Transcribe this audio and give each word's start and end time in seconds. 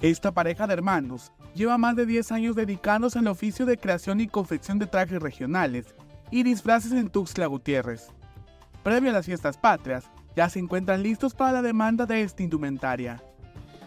Esta 0.00 0.30
pareja 0.30 0.68
de 0.68 0.74
hermanos 0.74 1.32
lleva 1.54 1.76
más 1.76 1.96
de 1.96 2.06
10 2.06 2.30
años 2.30 2.54
dedicándose 2.54 3.18
al 3.18 3.26
oficio 3.26 3.66
de 3.66 3.76
creación 3.76 4.20
y 4.20 4.28
confección 4.28 4.78
de 4.78 4.86
trajes 4.86 5.20
regionales 5.20 5.92
y 6.30 6.44
disfraces 6.44 6.92
en 6.92 7.08
Tuxtla 7.08 7.46
Gutiérrez. 7.46 8.10
Previo 8.84 9.10
a 9.10 9.14
las 9.14 9.26
fiestas 9.26 9.58
patrias, 9.58 10.04
ya 10.36 10.48
se 10.48 10.60
encuentran 10.60 11.02
listos 11.02 11.34
para 11.34 11.50
la 11.50 11.62
demanda 11.62 12.06
de 12.06 12.22
esta 12.22 12.44
indumentaria. 12.44 13.20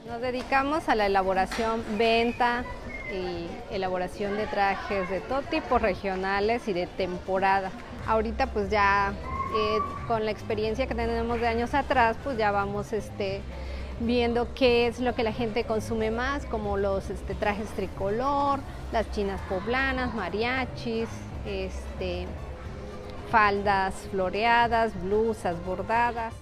Nos 0.06 0.20
dedicamos 0.20 0.90
a 0.90 0.96
la 0.96 1.06
elaboración, 1.06 1.82
venta 1.98 2.66
y 3.14 3.48
elaboración 3.74 4.36
de 4.36 4.48
trajes 4.48 5.10
de 5.10 5.22
todo 5.22 5.44
tipo 5.44 5.80
regionales 5.80 6.68
y 6.68 6.74
de 6.74 6.88
temporada. 6.88 7.72
Ahorita 8.06 8.48
pues 8.48 8.70
ya 8.70 9.14
eh, 9.56 9.78
con 10.08 10.26
la 10.26 10.32
experiencia 10.32 10.88
que 10.88 10.96
tenemos 10.96 11.40
de 11.40 11.48
años 11.48 11.74
atrás, 11.74 12.18
pues 12.22 12.38
ya 12.38 12.52
vamos 12.52 12.92
este, 12.92 13.42
viendo 14.06 14.54
qué 14.54 14.88
es 14.88 15.00
lo 15.00 15.16
que 15.16 15.24
la 15.24 15.34
gente 15.34 15.64
consume 15.64 16.12
más, 16.12 16.46
como 16.46 16.78
los 16.78 17.10
este, 17.10 17.36
trajes 17.36 17.70
tricolor, 17.70 18.60
las 18.92 19.10
chinas 19.12 19.40
poblanas, 19.48 20.14
mariachis, 20.14 21.08
este, 21.46 22.28
faldas 23.30 23.94
floreadas, 24.12 24.92
blusas 25.04 25.64
bordadas. 25.66 26.34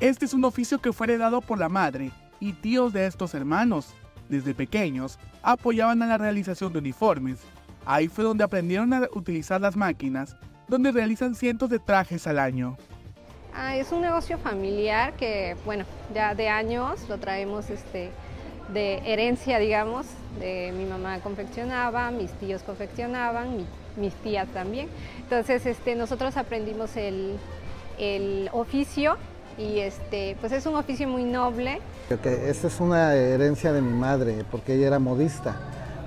Este 0.00 0.24
es 0.24 0.34
un 0.34 0.44
oficio 0.44 0.78
que 0.78 0.92
fue 0.92 1.08
heredado 1.08 1.40
por 1.40 1.58
la 1.58 1.68
madre 1.68 2.10
y 2.40 2.52
tíos 2.52 2.92
de 2.92 3.06
estos 3.06 3.34
hermanos. 3.34 3.94
Desde 4.28 4.54
pequeños 4.54 5.18
apoyaban 5.42 6.02
a 6.02 6.06
la 6.06 6.18
realización 6.18 6.72
de 6.72 6.78
uniformes. 6.78 7.40
Ahí 7.84 8.08
fue 8.08 8.24
donde 8.24 8.44
aprendieron 8.44 8.92
a 8.92 9.08
utilizar 9.12 9.60
las 9.60 9.76
máquinas, 9.76 10.36
donde 10.68 10.92
realizan 10.92 11.34
cientos 11.34 11.70
de 11.70 11.78
trajes 11.78 12.26
al 12.26 12.38
año. 12.38 12.76
Ah, 13.60 13.74
es 13.74 13.90
un 13.90 14.02
negocio 14.02 14.38
familiar 14.38 15.14
que, 15.14 15.56
bueno, 15.64 15.84
ya 16.14 16.32
de 16.36 16.48
años 16.48 17.00
lo 17.08 17.18
traemos 17.18 17.70
este, 17.70 18.12
de 18.72 18.98
herencia, 19.04 19.58
digamos, 19.58 20.06
de 20.38 20.72
mi 20.76 20.84
mamá 20.84 21.18
confeccionaba, 21.18 22.12
mis 22.12 22.30
tíos 22.34 22.62
confeccionaban, 22.62 23.66
mis 23.96 24.14
tías 24.14 24.46
también. 24.54 24.88
Entonces, 25.18 25.66
este, 25.66 25.96
nosotros 25.96 26.36
aprendimos 26.36 26.96
el, 26.96 27.36
el 27.98 28.48
oficio 28.52 29.16
y 29.58 29.80
este, 29.80 30.36
pues 30.38 30.52
es 30.52 30.64
un 30.66 30.76
oficio 30.76 31.08
muy 31.08 31.24
noble. 31.24 31.80
esta 32.08 32.66
es 32.68 32.78
una 32.78 33.12
herencia 33.16 33.72
de 33.72 33.82
mi 33.82 33.92
madre, 33.92 34.44
porque 34.52 34.74
ella 34.74 34.86
era 34.86 34.98
modista. 35.00 35.56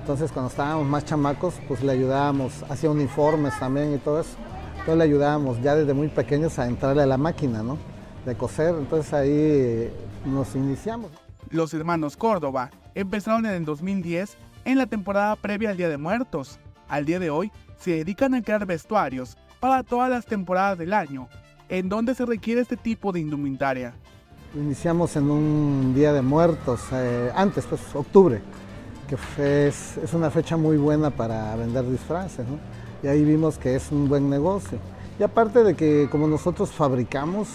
Entonces 0.00 0.32
cuando 0.32 0.50
estábamos 0.50 0.86
más 0.86 1.04
chamacos, 1.04 1.54
pues 1.68 1.82
le 1.82 1.92
ayudábamos, 1.92 2.64
hacía 2.70 2.90
uniformes 2.90 3.56
también 3.58 3.94
y 3.94 3.98
todo 3.98 4.20
eso. 4.22 4.36
Entonces 4.82 4.98
le 4.98 5.04
ayudábamos 5.04 5.62
ya 5.62 5.76
desde 5.76 5.94
muy 5.94 6.08
pequeños 6.08 6.58
a 6.58 6.66
entrarle 6.66 7.04
a 7.04 7.06
la 7.06 7.16
máquina, 7.16 7.62
¿no? 7.62 7.78
De 8.26 8.34
coser. 8.34 8.74
Entonces 8.76 9.12
ahí 9.12 9.92
nos 10.26 10.56
iniciamos. 10.56 11.12
Los 11.50 11.72
hermanos 11.72 12.16
Córdoba 12.16 12.72
empezaron 12.96 13.46
en 13.46 13.52
el 13.52 13.64
2010 13.64 14.36
en 14.64 14.78
la 14.78 14.86
temporada 14.86 15.36
previa 15.36 15.70
al 15.70 15.76
Día 15.76 15.88
de 15.88 15.98
Muertos. 15.98 16.58
Al 16.88 17.04
día 17.04 17.20
de 17.20 17.30
hoy 17.30 17.52
se 17.78 17.92
dedican 17.92 18.34
a 18.34 18.42
crear 18.42 18.66
vestuarios 18.66 19.36
para 19.60 19.84
todas 19.84 20.10
las 20.10 20.26
temporadas 20.26 20.76
del 20.76 20.92
año 20.92 21.28
en 21.68 21.88
dónde 21.88 22.16
se 22.16 22.26
requiere 22.26 22.60
este 22.60 22.76
tipo 22.76 23.12
de 23.12 23.20
indumentaria. 23.20 23.94
Iniciamos 24.52 25.14
en 25.14 25.30
un 25.30 25.94
Día 25.94 26.12
de 26.12 26.22
Muertos, 26.22 26.80
eh, 26.92 27.30
antes, 27.36 27.66
pues 27.66 27.80
octubre, 27.94 28.42
que 29.08 29.68
es, 29.68 29.96
una 30.12 30.28
fecha 30.28 30.56
muy 30.56 30.76
buena 30.76 31.10
para 31.10 31.54
vender 31.54 31.88
disfraces, 31.88 32.44
¿no? 32.48 32.58
Y 33.02 33.08
ahí 33.08 33.24
vimos 33.24 33.58
que 33.58 33.74
es 33.74 33.90
un 33.90 34.08
buen 34.08 34.30
negocio. 34.30 34.78
Y 35.18 35.22
aparte 35.22 35.62
de 35.64 35.74
que 35.74 36.08
como 36.10 36.26
nosotros 36.26 36.70
fabricamos, 36.70 37.48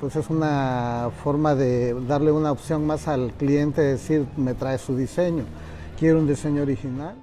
pues 0.00 0.16
es 0.16 0.30
una 0.30 1.10
forma 1.22 1.54
de 1.54 1.94
darle 2.06 2.30
una 2.30 2.52
opción 2.52 2.86
más 2.86 3.08
al 3.08 3.32
cliente, 3.32 3.80
decir, 3.80 4.26
me 4.36 4.54
trae 4.54 4.78
su 4.78 4.96
diseño, 4.96 5.44
quiero 5.98 6.18
un 6.18 6.28
diseño 6.28 6.62
original. 6.62 7.16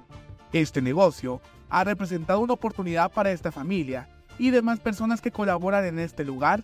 Este 0.52 0.82
negocio 0.82 1.40
ha 1.68 1.84
representado 1.84 2.40
una 2.40 2.54
oportunidad 2.54 3.10
para 3.10 3.30
esta 3.30 3.52
familia 3.52 4.08
y 4.38 4.50
demás 4.50 4.80
personas 4.80 5.20
que 5.20 5.30
colaboran 5.32 5.84
en 5.84 5.98
este 5.98 6.24
lugar, 6.24 6.62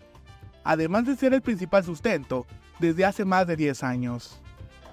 además 0.65 1.07
de 1.07 1.17
ser 1.17 1.33
el 1.33 1.43
principal 1.43 1.85
sustento 1.85 2.47
desde 2.79 3.05
hace 3.05 3.25
más 3.25 3.47
de 3.47 3.57
10 3.57 3.83
años. 3.83 4.42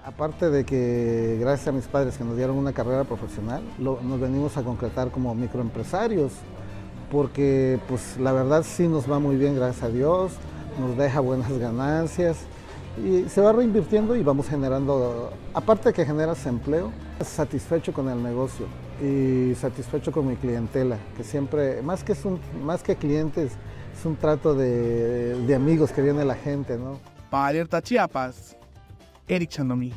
Aparte 0.04 0.48
de 0.48 0.64
que 0.64 1.36
gracias 1.40 1.68
a 1.68 1.72
mis 1.72 1.86
padres 1.86 2.16
que 2.16 2.24
nos 2.24 2.36
dieron 2.36 2.56
una 2.56 2.72
carrera 2.72 3.04
profesional, 3.04 3.62
nos 3.78 4.20
venimos 4.20 4.56
a 4.56 4.62
concretar 4.62 5.10
como 5.10 5.34
microempresarios, 5.34 6.32
porque 7.10 7.78
pues 7.86 8.16
la 8.18 8.32
verdad 8.32 8.62
sí 8.62 8.88
nos 8.88 9.10
va 9.10 9.18
muy 9.18 9.36
bien, 9.36 9.54
gracias 9.56 9.84
a 9.84 9.88
Dios, 9.88 10.32
nos 10.80 10.96
deja 10.96 11.20
buenas 11.20 11.52
ganancias 11.58 12.38
y 13.04 13.28
se 13.28 13.40
va 13.40 13.52
reinvirtiendo 13.52 14.16
y 14.16 14.22
vamos 14.22 14.48
generando, 14.48 15.32
aparte 15.52 15.90
de 15.90 15.92
que 15.92 16.06
generas 16.06 16.46
empleo, 16.46 16.90
satisfecho 17.22 17.92
con 17.92 18.08
el 18.08 18.22
negocio 18.22 18.66
y 19.02 19.54
satisfecho 19.54 20.12
con 20.12 20.26
mi 20.26 20.36
clientela, 20.36 20.98
que 21.16 21.24
siempre, 21.24 21.82
más 21.82 22.04
que, 22.04 22.12
es 22.12 22.24
un, 22.24 22.40
más 22.64 22.82
que 22.82 22.96
clientes, 22.96 23.52
es 23.98 24.04
un 24.06 24.16
trato 24.16 24.54
de, 24.54 25.34
de 25.46 25.54
amigos 25.54 25.92
que 25.92 26.00
viene 26.00 26.24
la 26.24 26.34
gente, 26.34 26.76
¿no? 26.78 26.98
Para 27.30 27.48
Alerta 27.48 27.80
Chiapas, 27.80 28.56
Eric 29.30 29.50
Chandomí. 29.50 29.92